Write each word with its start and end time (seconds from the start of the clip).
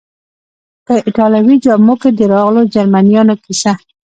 په 0.85 0.93
ایټالوي 1.05 1.55
جامو 1.63 1.95
کې 2.01 2.09
د 2.13 2.19
راغلو 2.33 2.61
جرمنیانو 2.73 3.35
کیسه. 3.43 3.71